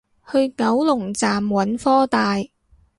[0.31, 2.37] 去九龍站揾科大